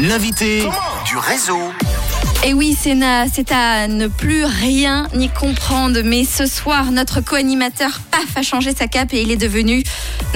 L'invité 0.00 0.60
du 1.06 1.16
réseau. 1.16 1.58
Et 2.46 2.54
oui, 2.54 2.76
c'est 2.80 2.92
à 3.50 3.88
ne 3.88 4.06
plus 4.06 4.44
rien 4.44 5.08
n'y 5.12 5.28
comprendre. 5.28 6.02
Mais 6.04 6.24
ce 6.24 6.46
soir, 6.46 6.92
notre 6.92 7.20
co-animateur, 7.20 8.00
paf, 8.12 8.36
a 8.36 8.42
changé 8.42 8.72
sa 8.72 8.86
cape 8.86 9.12
et 9.12 9.22
il 9.22 9.32
est 9.32 9.36
devenu 9.36 9.82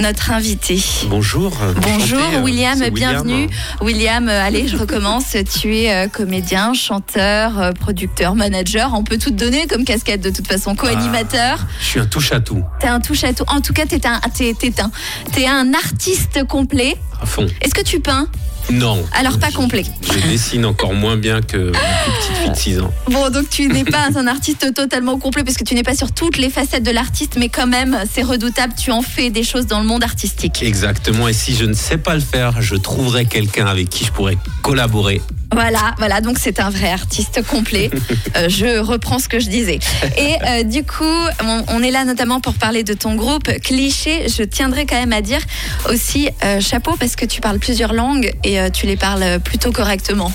notre 0.01 0.31
invité. 0.31 0.83
Bonjour. 1.07 1.53
Bonjour 1.81 2.19
euh, 2.33 2.41
William, 2.41 2.77
bienvenue. 2.89 3.47
William, 3.79 4.27
euh, 4.27 4.45
allez, 4.45 4.67
je 4.67 4.75
recommence. 4.75 5.37
tu 5.61 5.77
es 5.77 5.93
euh, 5.93 6.07
comédien, 6.09 6.73
chanteur, 6.73 7.73
producteur, 7.79 8.35
manager. 8.35 8.91
On 8.93 9.05
peut 9.05 9.17
tout 9.17 9.29
te 9.29 9.35
donner 9.35 9.65
comme 9.67 9.85
casquette 9.85 10.19
de 10.19 10.29
toute 10.29 10.47
façon. 10.47 10.75
Co-animateur. 10.75 11.59
Je 11.79 11.85
suis 11.85 11.99
un 12.01 12.05
touche 12.05 12.33
à 12.33 12.41
tout, 12.41 12.63
T'es 12.81 12.87
un 12.87 12.99
touche 12.99 13.23
à 13.23 13.31
tout. 13.31 13.45
En 13.47 13.61
tout 13.61 13.71
cas, 13.71 13.85
t'es 13.85 14.05
un, 14.05 14.15
un, 14.15 14.29
t'es 14.29 15.47
un 15.47 15.73
artiste 15.73 16.45
complet. 16.49 16.97
à 17.21 17.25
fond. 17.25 17.47
Est-ce 17.61 17.73
que 17.73 17.83
tu 17.83 18.01
peins? 18.01 18.27
Non. 18.71 19.05
Alors, 19.13 19.39
pas 19.39 19.51
complet. 19.51 19.83
Je 20.01 20.27
dessine 20.27 20.65
encore 20.65 20.93
moins 20.93 21.17
bien 21.17 21.41
que 21.41 21.71
ma 21.71 21.79
petite 21.79 22.37
fille 22.37 22.49
de 22.49 22.55
6 22.55 22.79
ans. 22.81 22.93
Bon, 23.09 23.29
donc 23.29 23.49
tu 23.49 23.67
n'es 23.67 23.83
pas 23.83 24.09
un 24.15 24.27
artiste 24.27 24.73
totalement 24.73 25.17
complet 25.17 25.43
parce 25.43 25.57
que 25.57 25.63
tu 25.63 25.75
n'es 25.75 25.83
pas 25.83 25.95
sur 25.95 26.11
toutes 26.11 26.37
les 26.37 26.49
facettes 26.49 26.83
de 26.83 26.91
l'artiste, 26.91 27.35
mais 27.37 27.49
quand 27.49 27.67
même, 27.67 27.97
c'est 28.11 28.23
redoutable. 28.23 28.73
Tu 28.77 28.91
en 28.91 29.01
fais 29.01 29.29
des 29.29 29.43
choses 29.43 29.67
dans 29.67 29.79
le 29.79 29.85
monde 29.85 30.03
artistique. 30.03 30.63
Exactement. 30.63 31.27
Et 31.27 31.33
si 31.33 31.55
je 31.55 31.65
ne 31.65 31.73
sais 31.73 31.97
pas 31.97 32.15
le 32.15 32.21
faire, 32.21 32.61
je 32.61 32.75
trouverai 32.75 33.25
quelqu'un 33.25 33.65
avec 33.67 33.89
qui 33.89 34.05
je 34.05 34.11
pourrais 34.11 34.37
collaborer. 34.61 35.21
Voilà, 35.53 35.93
voilà, 35.99 36.19
donc 36.19 36.39
c'est 36.39 36.59
un 36.59 36.71
vrai 36.71 36.91
artiste 36.91 37.45
complet. 37.45 37.89
Euh, 38.35 38.49
je 38.49 38.79
reprends 38.79 39.19
ce 39.19 39.27
que 39.27 39.39
je 39.39 39.47
disais. 39.47 39.77
Et 40.17 40.35
euh, 40.47 40.63
du 40.63 40.83
coup, 40.83 41.03
on, 41.43 41.63
on 41.67 41.83
est 41.83 41.91
là 41.91 42.03
notamment 42.03 42.39
pour 42.39 42.55
parler 42.55 42.83
de 42.83 42.93
ton 42.95 43.13
groupe 43.13 43.47
Cliché. 43.61 44.27
Je 44.27 44.41
tiendrai 44.41 44.87
quand 44.87 44.95
même 44.95 45.13
à 45.13 45.21
dire 45.21 45.41
aussi 45.87 46.29
euh, 46.43 46.59
chapeau 46.59 46.95
parce 46.99 47.15
que 47.15 47.25
tu 47.25 47.41
parles 47.41 47.59
plusieurs 47.59 47.93
langues 47.93 48.31
et 48.43 48.52
euh, 48.59 48.69
tu 48.69 48.85
les 48.85 48.95
parles 48.95 49.39
plutôt 49.39 49.71
correctement. 49.71 50.31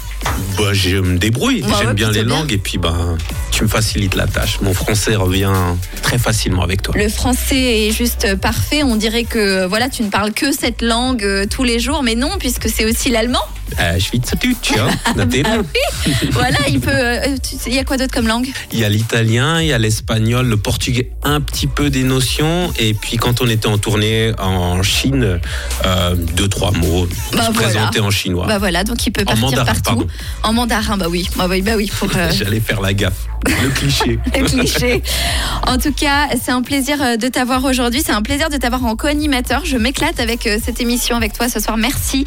Bah, 0.58 0.72
je 0.72 0.96
me 0.96 1.18
débrouille. 1.18 1.62
Bah 1.62 1.68
ouais, 1.68 1.74
J'aime 1.80 1.92
bien 1.94 2.10
les 2.10 2.24
bien. 2.24 2.34
langues 2.36 2.52
et 2.52 2.58
puis 2.58 2.78
bah, 2.78 2.94
tu 3.52 3.62
me 3.62 3.68
facilites 3.68 4.14
la 4.16 4.26
tâche. 4.26 4.58
Mon 4.60 4.74
français 4.74 5.14
revient 5.14 5.52
très 6.02 6.18
facilement 6.18 6.62
avec 6.62 6.82
toi. 6.82 6.94
Le 6.96 7.08
français 7.08 7.86
est 7.86 7.92
juste 7.92 8.34
parfait. 8.36 8.82
On 8.82 8.96
dirait 8.96 9.24
que 9.24 9.66
voilà, 9.66 9.88
tu 9.88 10.02
ne 10.02 10.10
parles 10.10 10.32
que 10.32 10.52
cette 10.52 10.82
langue 10.82 11.22
euh, 11.24 11.46
tous 11.48 11.64
les 11.64 11.78
jours, 11.78 12.02
mais 12.02 12.14
non, 12.14 12.30
puisque 12.38 12.68
c'est 12.68 12.84
aussi 12.84 13.10
l'allemand. 13.10 13.42
Euh, 13.80 13.94
je 13.94 14.00
suis 14.04 14.18
tu 14.20 14.78
hein, 14.78 14.88
notez-le. 15.16 15.48
Ah 15.50 15.58
oui, 16.06 16.12
voilà, 16.32 16.58
il 16.68 16.80
peut. 16.80 16.90
euh, 16.90 17.36
tu 17.42 17.56
sais, 17.56 17.68
Il 17.68 17.74
y 17.74 17.78
a 17.78 17.84
quoi 17.84 17.96
d'autre 17.98 18.12
comme 18.14 18.26
langue? 18.26 18.48
Il 18.72 18.78
y 18.78 18.84
a 18.84 18.88
l'italien, 18.88 19.60
il 19.60 19.66
y 19.68 19.72
a 19.72 19.78
l'espagnol, 19.78 20.46
le 20.46 20.56
portugais, 20.56 21.10
un 21.22 21.40
petit 21.42 21.66
peu 21.66 21.90
des 21.90 22.02
notions. 22.02 22.72
Et 22.78 22.94
puis 22.94 23.18
quand 23.18 23.42
on 23.42 23.46
était 23.48 23.66
en 23.68 23.76
tournée 23.78 24.32
en 24.38 24.82
Chine, 24.82 25.38
euh, 25.84 26.14
deux, 26.16 26.48
trois 26.48 26.70
mots. 26.72 27.06
Bah, 27.32 27.46
se 27.46 27.52
voilà. 27.52 27.52
présenter 27.52 28.00
en 28.00 28.10
chinois. 28.10 28.46
Bah 28.46 28.58
voilà, 28.58 28.84
donc 28.84 29.06
il 29.06 29.10
peut 29.12 29.22
En 29.22 29.26
partir 29.26 29.44
mandarin, 29.44 29.64
partout. 29.66 29.82
pardon. 29.84 30.06
En 30.48 30.54
mandarin, 30.54 30.96
bah 30.96 31.08
oui, 31.10 31.28
bah 31.36 31.44
oui, 31.46 31.60
bah 31.60 31.72
oui, 31.76 31.92
pour 31.98 32.08
euh, 32.16 32.30
J'allais 32.34 32.60
faire 32.60 32.80
la 32.80 32.94
gaffe. 32.94 33.26
Le 33.62 33.68
cliché. 33.68 34.18
le 34.34 34.44
cliché. 34.46 35.02
En 35.66 35.76
tout 35.76 35.92
cas, 35.92 36.28
c'est 36.42 36.52
un 36.52 36.62
plaisir 36.62 37.02
euh, 37.02 37.16
de 37.18 37.28
t'avoir 37.28 37.62
aujourd'hui. 37.64 38.00
C'est 38.02 38.12
un 38.12 38.22
plaisir 38.22 38.48
de 38.48 38.56
t'avoir 38.56 38.82
en 38.86 38.96
co-animateur. 38.96 39.66
Je 39.66 39.76
m'éclate 39.76 40.18
avec 40.20 40.46
euh, 40.46 40.56
cette 40.64 40.80
émission 40.80 41.16
avec 41.16 41.34
toi 41.34 41.50
ce 41.50 41.60
soir. 41.60 41.76
Merci 41.76 42.24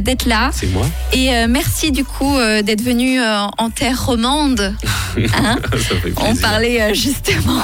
d'être 0.00 0.26
là. 0.26 0.50
C'est 0.52 0.68
moi. 0.68 0.86
Et 1.12 1.30
merci 1.48 1.90
du 1.90 2.04
coup 2.04 2.36
d'être 2.62 2.82
venu 2.82 3.20
en 3.20 3.70
terre 3.70 4.06
romande. 4.06 4.74
Hein 5.16 5.56
Ça 5.72 5.96
fait 5.96 6.12
On 6.18 6.26
plaisir. 6.26 6.42
parlait 6.42 6.94
justement 6.94 7.62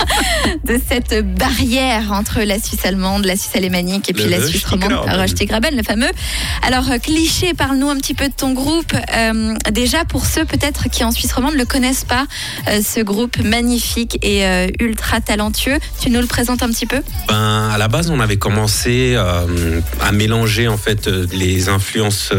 de 0.64 0.80
cette 0.88 1.34
barrière 1.34 2.12
entre 2.12 2.40
la 2.40 2.58
Suisse 2.58 2.84
allemande, 2.84 3.24
la 3.24 3.36
Suisse 3.36 3.56
alémanique 3.56 4.10
et 4.10 4.12
puis 4.12 4.24
Le 4.24 4.30
la 4.30 4.46
Suisse 4.46 4.64
romande. 4.64 4.92
Röstigraben, 4.92 5.74
le 5.74 5.82
fameux. 5.82 6.10
Alors, 6.66 6.90
euh, 6.90 6.98
cliché, 6.98 7.54
parle-nous 7.54 7.88
un 7.88 7.96
petit 7.96 8.14
peu 8.14 8.28
de 8.28 8.32
ton 8.32 8.52
groupe. 8.52 8.92
Euh, 9.14 9.54
déjà, 9.70 10.04
pour 10.04 10.26
ceux 10.26 10.44
peut-être 10.44 10.88
qui 10.88 11.04
en 11.04 11.10
Suisse 11.10 11.32
romande 11.32 11.54
ne 11.54 11.58
le 11.58 11.64
connaissent 11.64 12.04
pas, 12.04 12.26
euh, 12.68 12.80
ce 12.82 13.00
groupe 13.00 13.38
magnifique 13.38 14.18
et 14.22 14.46
euh, 14.46 14.68
ultra 14.80 15.20
talentueux, 15.20 15.78
tu 16.00 16.10
nous 16.10 16.20
le 16.20 16.26
présentes 16.26 16.62
un 16.62 16.68
petit 16.68 16.86
peu? 16.86 17.00
Ben, 17.28 17.70
à 17.72 17.78
la 17.78 17.88
base, 17.88 18.10
on 18.10 18.20
avait 18.20 18.36
commencé 18.36 19.16
à 19.16 20.12
mélanger 20.12 20.68
en 20.68 20.76
fait 20.76 21.06
les 21.06 21.68
influences 21.68 22.32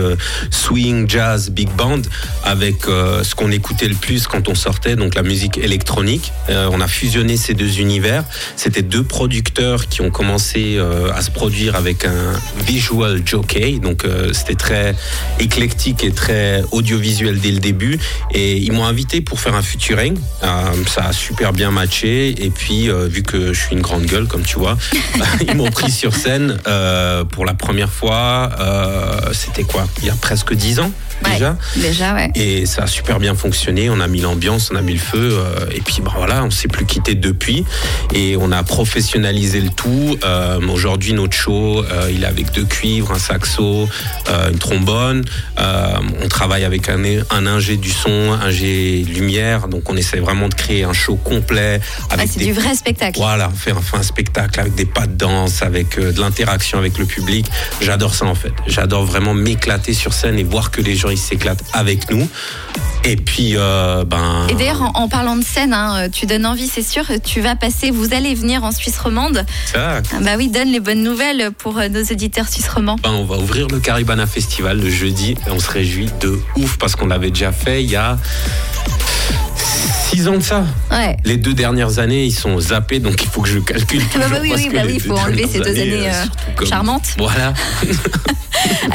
swing, 0.50 1.10
jazz, 1.10 1.50
big 1.50 1.70
band 1.70 2.02
avec 2.44 2.84
ce 2.86 3.36
qu'on 3.36 3.52
écoutait 3.52 3.88
le 3.88 3.96
plus 3.96 4.28
quand 4.28 4.50
on 4.50 4.56
sortait, 4.56 4.96
donc 4.96 5.16
la 5.16 5.24
musique 5.24 5.58
électronique. 5.58 6.32
On 6.50 6.82
a 6.82 6.88
fusionné 6.88 7.38
ces 7.38 7.53
deux 7.54 7.80
univers. 7.80 8.24
C'était 8.56 8.82
deux 8.82 9.04
producteurs 9.04 9.88
qui 9.88 10.02
ont 10.02 10.10
commencé 10.10 10.76
euh, 10.78 11.12
à 11.14 11.22
se 11.22 11.32
produire 11.32 11.76
avec 11.76 12.06
un 12.06 12.34
visual 12.66 13.22
jockey, 13.26 13.80
donc 13.80 14.06
euh, 14.06 14.32
c'était 14.34 14.56
très 14.56 14.96
éclectique 15.40 16.04
et 16.04 16.12
très 16.12 16.64
audiovisuel 16.72 17.40
dès 17.40 17.52
le 17.52 17.60
début. 17.60 18.00
Et 18.32 18.58
ils 18.58 18.72
m'ont 18.72 18.86
invité 18.86 19.22
pour 19.22 19.40
faire 19.40 19.56
un 19.56 19.62
featuring. 19.62 20.18
Euh, 20.44 20.48
ça 20.88 21.06
a 21.06 21.14
super 21.14 21.54
bien 21.54 21.72
matché. 21.72 22.30
Et 22.44 22.50
puis, 22.50 22.90
vu 23.08 23.24
que 23.24 23.54
je 23.54 23.60
suis 23.60 23.76
une 23.76 23.82
grande 23.82 24.06
gueule, 24.06 24.28
comme 24.28 24.44
tu 24.44 24.58
vois, 24.58 24.78
ils 25.48 25.56
m'ont 25.56 25.72
pris 25.72 25.92
sur 25.92 26.16
scène 26.16 26.58
pour 27.32 27.46
la 27.46 27.54
première 27.54 27.92
fois. 27.92 28.50
C'était 29.32 29.64
quoi? 29.64 29.88
Il 30.02 30.08
y 30.08 30.10
a 30.10 30.16
presque 30.16 30.54
dix 30.54 30.80
ans 30.80 30.92
déjà. 31.32 31.52
Ouais, 31.52 31.82
Déjà, 31.82 32.14
ouais. 32.16 32.32
Et 32.36 32.66
ça 32.66 32.84
a 32.84 32.88
super 32.88 33.20
bien 33.20 33.36
fonctionné. 33.36 33.90
On 33.90 34.00
a 34.00 34.08
mis 34.08 34.22
l'ambiance, 34.22 34.70
on 34.72 34.76
a 34.76 34.82
mis 34.82 34.94
le 34.94 35.00
feu. 35.00 35.30
euh, 35.34 35.66
et 35.74 35.82
puis, 35.82 35.98
bah, 36.02 36.12
voilà, 36.16 36.44
on 36.44 36.52
s'est 36.52 36.68
plus 36.68 36.86
quitté 36.86 37.16
depuis. 37.16 37.66
Et 38.14 38.36
on 38.40 38.52
a 38.52 38.64
professionnalisé 38.64 39.62
le 39.62 39.70
tout. 39.70 40.18
Euh, 40.24 40.60
Aujourd'hui, 40.74 41.14
notre 41.14 41.34
show, 41.36 41.84
euh, 41.84 42.10
il 42.12 42.24
est 42.24 42.28
avec 42.28 42.52
deux 42.52 42.64
cuivres, 42.66 43.12
un 43.12 43.20
saxo, 43.20 43.88
euh, 44.30 44.50
une 44.52 44.58
trombone. 44.58 45.24
Euh, 45.60 45.94
on 46.24 46.28
travaille 46.28 46.64
avec 46.64 46.90
un, 46.90 47.02
un 47.30 47.46
ingé 47.48 47.78
du 47.78 47.92
son, 47.92 48.32
ingé 48.42 49.04
lumière. 49.08 49.68
Donc, 49.68 49.90
on 49.90 49.96
essaie 49.98 50.20
vraiment 50.20 50.50
de 50.50 50.54
créer 50.56 50.84
un 50.84 50.94
show 50.94 51.16
complet. 51.16 51.80
Ah, 52.10 52.14
Avec 52.16 52.30
c'est 52.32 52.40
des 52.40 52.46
du 52.46 52.54
vrai 52.54 52.74
spectacle. 52.76 53.20
voilà, 53.20 53.50
faire 53.56 53.78
enfin 53.78 54.00
un 54.00 54.04
spectacle 54.04 54.60
avec 54.60 54.74
des 54.76 54.86
pas 54.86 55.06
de 55.06 55.14
danse, 55.16 55.62
avec 55.62 55.98
euh, 56.00 56.12
de 56.12 56.20
l'interaction 56.20 56.78
avec 56.78 56.98
le 56.98 57.06
public. 57.06 57.46
J'adore 57.82 58.16
ça 58.16 58.26
en 58.26 58.36
fait. 58.36 58.54
J'adore 58.68 59.06
vraiment 59.06 59.34
m'éclater 59.34 59.94
sur 59.94 60.14
scène 60.14 60.40
et 60.40 60.44
voir 60.44 60.72
que 60.72 60.82
les 60.82 60.96
gens 60.96 61.10
ils 61.14 61.18
s'éclatent 61.18 61.64
avec 61.74 62.10
nous. 62.12 62.28
Et 63.06 63.18
puis, 63.18 63.54
euh, 63.58 64.06
ben. 64.06 64.48
Et 64.50 64.54
d'ailleurs, 64.56 64.82
en, 64.82 64.92
en 65.04 65.08
parlant 65.10 65.36
de 65.36 65.44
scène, 65.44 65.74
hein, 65.74 66.08
tu 66.10 66.26
donnes 66.26 66.46
envie, 66.46 66.68
c'est 66.68 66.82
sûr. 66.84 67.04
Tu 67.24 67.42
vas 67.42 67.56
passer, 67.58 67.92
vous 67.92 68.14
allez 68.14 68.34
venir 68.34 68.64
en 68.64 68.72
Suisse 68.72 68.98
romande. 68.98 69.46
Ah 69.76 70.00
Bah 70.22 70.32
oui, 70.38 70.48
donne 70.48 70.70
les 70.70 70.80
bonnes 70.80 71.04
nouvelles 71.04 71.52
pour 71.58 71.78
euh, 71.80 71.90
nos 71.90 72.02
auditeurs 72.04 72.48
suisses 72.48 72.70
romans. 72.70 72.96
ben, 73.04 73.12
on 73.12 73.26
va 73.26 73.38
ouvrir 73.38 73.68
le 73.68 73.80
Caribana 73.80 74.26
Festival 74.26 74.80
le 74.80 74.90
jeudi 74.90 75.32
et 75.48 75.52
on 75.52 75.60
se 75.60 75.70
réjouit 75.70 76.10
de 76.22 76.40
ouf 76.56 76.78
parce 76.78 76.96
qu'on 76.96 77.08
l'avait 77.08 77.32
déjà 77.32 77.52
fait 77.52 77.84
il 77.84 77.92
y 77.92 77.96
a 77.98 78.18
six 79.84 80.28
ans 80.28 80.38
de 80.38 80.44
ça. 80.44 80.66
Ouais. 80.92 81.18
Les 81.26 81.38
deux 81.38 81.54
dernières 81.54 82.00
années, 82.00 82.24
ils 82.26 82.32
sont 82.34 82.60
zappés, 82.60 83.00
donc 83.00 83.22
il 83.24 83.30
faut 83.30 83.42
que 83.42 83.50
je 83.50 83.60
calcule. 83.60 84.02
Ah 84.16 84.18
bah 84.30 84.38
oui, 84.42 84.50
parce 84.50 84.62
oui, 84.62 84.68
que 84.70 84.74
bah 84.76 84.82
oui, 84.86 84.94
deux 84.94 85.00
faut 85.00 85.18
enlever 85.18 85.48
ces 85.48 85.60
deux 85.60 85.70
années, 85.72 86.08
euh, 86.10 86.24
comme- 86.56 86.68
charmantes. 86.68 87.08
Voilà. 87.18 87.54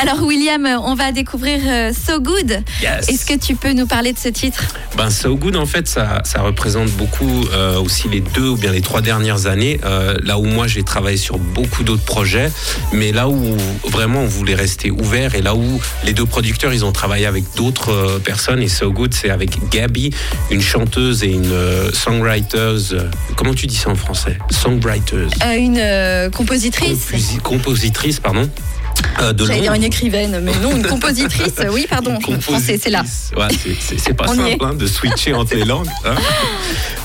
Alors 0.01 0.23
William, 0.23 0.67
on 0.85 0.95
va 0.95 1.13
découvrir 1.13 1.59
euh, 1.67 1.93
So 1.93 2.21
Good. 2.21 2.63
Yes. 2.81 3.09
Est-ce 3.09 3.27
que 3.27 3.39
tu 3.39 3.55
peux 3.55 3.73
nous 3.73 3.87
parler 3.87 4.13
de 4.13 4.19
ce 4.19 4.29
titre? 4.29 4.63
Ben, 4.97 5.11
So 5.11 5.37
Good, 5.37 5.57
en 5.57 5.67
fait, 5.67 5.89
ça, 5.89 6.23
ça 6.25 6.41
représente 6.41 6.89
beaucoup 6.93 7.45
euh, 7.53 7.79
aussi 7.81 8.09
les 8.09 8.21
deux 8.21 8.49
ou 8.51 8.57
bien 8.57 8.73
les 8.73 8.81
trois 8.81 9.01
dernières 9.03 9.47
années. 9.47 9.81
euh, 9.85 10.17
là 10.23 10.39
où 10.39 10.45
moi, 10.45 10.67
j'ai 10.69 10.85
travaillé 10.85 11.17
sur 11.17 11.39
beaucoup 11.39 11.83
d'autres 11.83 12.05
projets, 12.05 12.51
mais 12.93 13.13
là 13.13 13.29
où 13.29 13.57
vraiment 13.89 14.21
on 14.21 14.27
voulait 14.27 14.55
rester 14.55 14.91
ouvert 14.91 15.35
et 15.35 15.43
là 15.43 15.55
où 15.55 15.81
les 16.05 16.13
deux 16.13 16.27
producteurs, 16.27 16.73
ils 16.73 16.85
ont 16.85 16.93
travaillé 16.93 17.27
avec 17.27 17.45
d'autres 17.57 17.91
euh, 17.93 18.19
personnes. 18.19 18.63
Et 18.63 18.69
So 18.69 18.91
Good, 18.93 19.13
c'est 19.13 19.31
avec 19.31 19.69
Gabby, 19.71 20.11
une 20.51 20.63
chanteuse 20.63 20.78
et 21.23 21.27
une 21.33 21.51
euh, 21.53 21.91
songwriter. 21.93 22.57
euh, 22.93 23.11
comment 23.37 23.53
tu 23.55 23.67
dis 23.67 23.75
ça 23.77 23.91
en 23.91 23.95
français? 23.97 24.39
Songwriter. 24.51 25.27
Euh, 25.45 25.57
Une 25.57 25.77
euh, 25.79 26.31
compositrice. 26.31 27.11
Composi- 27.11 27.41
compositrice, 27.41 28.21
pardon. 28.21 28.49
Euh, 29.21 29.33
de 29.33 29.45
J'allais 29.47 29.61
dire 29.61 29.73
une 29.75 29.85
écrivaine, 29.85 30.41
mais 30.43 30.53
non, 30.63 30.77
une 30.77 30.87
compositrice. 30.87 31.55
Oui, 31.73 31.87
pardon, 31.89 32.19
français, 32.41 32.79
c'est 32.83 32.91
là. 32.91 33.03
Ouais, 33.37 33.49
c'est- 33.81 34.15
pas 34.15 34.27
simple 34.27 34.57
hein, 34.65 34.75
de 34.75 34.87
switcher 34.87 35.35
entre 35.35 35.55
les 35.55 35.65
langues. 35.65 35.89
hein. 36.05 36.15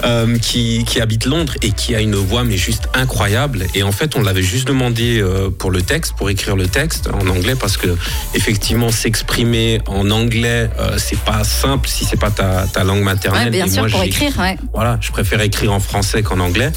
Euh, 0.06 0.38
qui, 0.38 0.84
qui 0.86 1.00
habite 1.00 1.24
Londres 1.24 1.54
et 1.62 1.72
qui 1.72 1.96
a 1.96 2.02
une 2.02 2.16
voix 2.16 2.44
mais 2.44 2.58
juste 2.58 2.90
incroyable. 2.94 3.66
Et 3.74 3.84
en 3.84 3.94
fait, 3.94 4.18
on 4.18 4.22
l'avait 4.22 4.42
juste 4.44 4.68
demandé 4.68 5.22
euh, 5.22 5.50
pour 5.50 5.72
le 5.72 5.82
texte, 5.82 6.16
pour 6.18 6.30
écrire 6.30 6.58
le 6.58 6.68
texte 6.68 7.08
en 7.08 7.26
anglais, 7.30 7.56
parce 7.58 7.78
que 7.78 7.96
effectivement, 8.34 8.92
s'exprimer 8.92 9.80
en 9.88 10.12
anglais, 10.12 10.70
euh, 10.78 10.98
c'est 10.98 11.18
pas 11.20 11.46
simple 11.46 11.88
si 11.88 12.04
c'est 12.04 12.20
pas 12.20 12.32
ta, 12.32 12.66
ta 12.68 12.84
langue 12.84 13.02
maternelle. 13.02 13.46
Ouais, 13.46 13.52
bien 13.52 13.66
Et 13.66 13.70
sûr, 13.70 13.84
moi, 13.84 13.90
pour 13.92 14.04
écrire, 14.04 14.38
ouais. 14.40 14.58
voilà, 14.74 14.98
je 15.00 15.10
préfère 15.12 15.40
écrire 15.40 15.72
en 15.72 15.80
français 15.80 16.22
qu'en 16.22 16.42
anglais. 16.42 16.74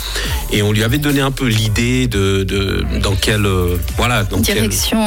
Et 0.52 0.62
on 0.62 0.72
lui 0.72 0.84
avait 0.84 0.98
donné 0.98 1.20
un 1.20 1.32
peu 1.32 1.46
l'idée 1.46 2.06
de, 2.06 2.44
de 2.44 2.84
dans 3.02 3.16
quelle 3.16 3.46
euh, 3.46 3.76
voilà 3.96 4.22
dans 4.25 4.38
Direction, 4.38 4.98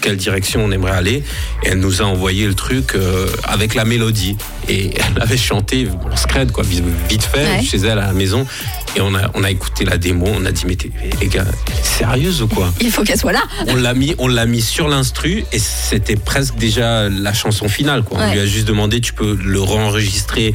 quelle, 0.00 0.14
euh. 0.14 0.16
direction 0.16 0.64
on 0.64 0.70
aimerait 0.70 0.92
aller. 0.92 1.22
Et 1.62 1.68
elle 1.68 1.80
nous 1.80 2.00
a 2.00 2.04
envoyé 2.06 2.46
le 2.46 2.54
truc 2.54 2.94
euh, 2.94 3.28
avec 3.44 3.74
la 3.74 3.84
mélodie. 3.84 4.36
Et 4.68 4.90
elle 5.16 5.22
avait 5.22 5.36
chanté 5.36 5.88
en 6.10 6.16
scred 6.16 6.50
quoi, 6.50 6.64
vite 6.64 7.24
fait. 7.24 7.44
Ouais. 7.44 7.62
chez 7.62 7.78
elle 7.78 7.98
à 7.98 8.06
la 8.06 8.12
maison. 8.12 8.46
Et 8.96 9.00
on 9.00 9.14
a, 9.14 9.30
on 9.34 9.44
a 9.44 9.50
écouté 9.50 9.84
la 9.84 9.98
démo, 9.98 10.26
on 10.26 10.44
a 10.44 10.50
dit, 10.50 10.64
mais 10.66 10.76
les 11.20 11.28
gars, 11.28 11.44
elle 11.46 11.72
est 11.74 11.84
sérieuse 11.84 12.42
ou 12.42 12.48
quoi? 12.48 12.72
Il 12.80 12.90
faut 12.90 13.04
qu'elle 13.04 13.20
soit 13.20 13.32
là. 13.32 13.42
on 13.68 13.76
l'a 13.76 13.94
mis, 13.94 14.16
on 14.18 14.26
l'a 14.26 14.46
mis 14.46 14.62
sur 14.62 14.88
l'instru 14.88 15.44
et 15.52 15.60
c'était 15.60 16.16
presque 16.16 16.56
déjà 16.56 17.08
la 17.08 17.32
chanson 17.32 17.68
finale. 17.68 18.02
Quoi. 18.02 18.18
On 18.20 18.32
lui 18.32 18.40
a 18.40 18.46
juste 18.46 18.66
demandé, 18.66 19.00
tu 19.00 19.12
peux 19.12 19.38
le 19.40 19.60
réenregistrer 19.60 20.54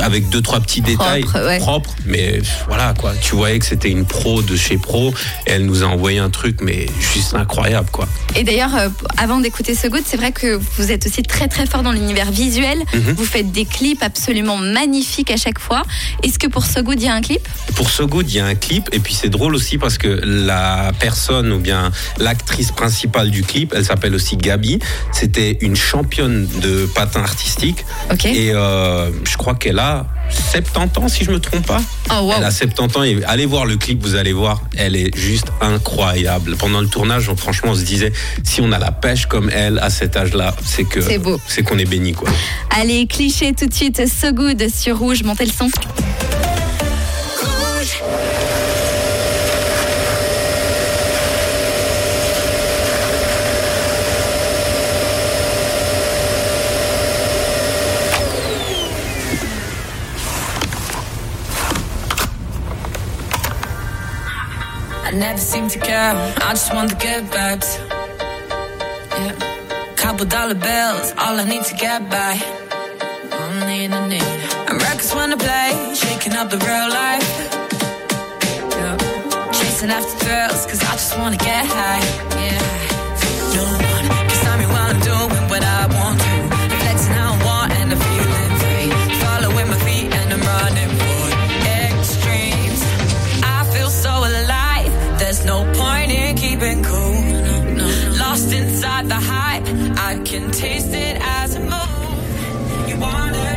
avec 0.00 0.28
deux 0.28 0.40
trois 0.40 0.60
petits 0.60 0.82
détails 0.82 1.24
ouais. 1.34 1.58
propres, 1.58 1.90
mais 2.06 2.40
voilà 2.68 2.94
quoi. 2.96 3.12
Tu 3.20 3.34
voyais 3.38 3.58
que 3.60 3.66
c'était 3.66 3.90
une 3.90 4.04
pro 4.04 4.42
de 4.42 4.56
chez 4.56 4.78
pro 4.78 5.14
et 5.46 5.52
elle 5.52 5.64
nous 5.64 5.84
a 5.84 5.86
envoyé 5.86 6.18
un 6.18 6.28
truc 6.30 6.60
mais 6.60 6.86
juste 7.14 7.34
incroyable 7.34 7.88
quoi. 7.92 8.08
Et 8.34 8.42
d'ailleurs, 8.44 8.74
euh, 8.74 8.88
avant 9.16 9.38
d'écouter 9.40 9.74
ce 9.74 9.86
Good, 9.86 10.02
c'est 10.04 10.16
vrai 10.16 10.32
que 10.32 10.58
vous 10.76 10.90
êtes 10.92 11.06
aussi 11.06 11.22
très 11.22 11.46
très 11.48 11.64
fort 11.66 11.82
dans 11.82 11.92
l'univers 11.92 12.30
visuel. 12.32 12.78
Mhm. 12.94 13.14
Vous 13.16 13.24
faites 13.24 13.50
des 13.52 13.64
clips 13.64 14.02
absolument 14.02 14.56
magnifiques 14.58 15.30
à 15.30 15.36
chaque 15.36 15.60
fois. 15.60 15.82
Est-ce 16.24 16.38
que 16.38 16.48
pour 16.48 16.66
ce 16.66 16.80
Good, 16.80 17.00
il 17.00 17.06
y 17.06 17.08
a 17.08 17.14
un 17.14 17.20
clip? 17.20 17.46
Pour 17.76 17.90
So 17.90 18.06
Good, 18.08 18.28
il 18.28 18.36
y 18.36 18.40
a 18.40 18.46
un 18.46 18.54
clip 18.56 18.88
et 18.92 18.98
puis 18.98 19.14
c'est 19.14 19.28
drôle 19.28 19.54
aussi 19.54 19.78
parce 19.78 19.98
que 19.98 20.08
la 20.24 20.90
personne 20.98 21.52
ou 21.52 21.58
bien 21.60 21.92
l'actrice 22.18 22.72
principale 22.72 23.30
du 23.30 23.42
clip, 23.44 23.72
elle 23.76 23.84
s'appelle 23.84 24.14
aussi 24.14 24.36
Gabi. 24.36 24.80
C'était 25.12 25.58
une 25.60 25.76
championne 25.76 26.46
de 26.60 26.86
patin 26.86 27.20
artistique 27.22 27.84
Ok. 28.12 28.24
et 28.26 28.50
euh, 28.52 29.10
je 29.24 29.36
crois 29.36 29.54
qu'elle 29.54 29.78
a 29.78 30.06
70 30.52 30.98
ans 30.98 31.08
si 31.08 31.24
je 31.24 31.30
me 31.30 31.40
trompe 31.40 31.66
pas. 31.66 31.80
Oh 32.10 32.24
wow. 32.24 32.34
Elle 32.38 32.44
a 32.44 32.50
70 32.50 32.96
ans 32.96 33.02
et 33.04 33.18
allez 33.28 33.46
voir 33.46 33.64
le 33.66 33.76
clip, 33.76 34.02
vous 34.02 34.16
allez 34.16 34.32
voir, 34.32 34.62
elle 34.76 34.96
est 34.96 35.16
juste 35.16 35.46
incroyable. 35.60 36.56
Pendant 36.56 36.80
le 36.80 36.88
tournage, 36.88 37.28
on- 37.28 37.36
franchement, 37.36 37.70
on 37.72 37.74
se 37.76 37.82
disait, 37.84 38.12
si 38.42 38.60
on 38.60 38.72
a 38.72 38.78
la 38.78 38.90
pêche 38.90 39.26
comme 39.26 39.50
elle 39.50 39.78
à 39.78 39.90
cet 39.90 40.16
âge-là, 40.16 40.54
c'est 40.64 40.84
que 40.84 41.00
C'est 41.00 41.18
beau. 41.18 41.38
c'est 41.46 41.62
qu'on 41.62 41.78
est 41.78 41.84
béni 41.88 42.12
quoi. 42.14 42.28
Allez, 42.70 43.06
cliché 43.06 43.52
tout 43.52 43.66
de 43.66 43.74
suite. 43.74 44.02
So 44.08 44.32
Good 44.32 44.68
sur 44.74 44.98
Rouge. 44.98 45.22
Montez 45.22 45.44
le 45.44 45.52
son. 45.52 45.68
Never 65.38 65.50
seem 65.52 65.68
to 65.68 65.78
care. 65.78 66.14
I 66.48 66.50
just 66.50 66.74
want 66.74 66.90
the 66.90 66.96
good 66.96 67.24
vibes. 67.34 67.70
Yeah. 69.18 69.94
Couple 69.96 70.26
dollar 70.26 70.54
bills, 70.54 71.12
all 71.18 71.38
I 71.38 71.44
need 71.44 71.64
to 71.64 71.76
get 71.76 72.10
by. 72.10 72.34
I 73.32 73.66
need, 73.70 73.92
I 73.92 74.08
need. 74.08 74.30
And 74.68 74.82
records 74.82 75.14
wanna 75.14 75.36
play, 75.36 75.94
shaking 75.94 76.34
up 76.34 76.50
the 76.50 76.58
real 76.68 76.88
life. 77.02 77.30
Yeah. 78.78 78.96
Chasing 79.52 79.90
after 79.90 80.16
thrills, 80.22 80.66
cause 80.66 80.82
I 80.82 80.92
just 81.02 81.18
wanna 81.18 81.36
get 81.36 81.64
high. 81.66 82.04
Yeah. 82.44 82.62
No 83.54 83.64
one 83.94 84.27
Lost 98.30 98.52
inside 98.52 99.08
the 99.08 99.14
hype. 99.14 99.64
I 99.96 100.18
can 100.22 100.50
taste 100.50 100.92
it 100.92 101.16
as 101.18 101.56
I 101.56 101.60
move. 101.60 102.88
You 102.90 102.98
wanna 103.00 103.48